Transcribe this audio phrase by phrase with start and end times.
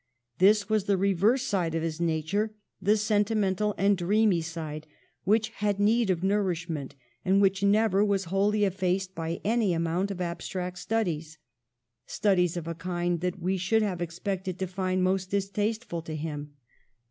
[0.39, 4.87] This was the reverse side of his nature, the sentimental and dreamy side,
[5.25, 10.19] which had need of nourishment and which never was wholly effaced by any amount of
[10.19, 11.37] ab stract studies—
[12.07, 16.55] studies of a kind that we should have expected to find most distasteful to him.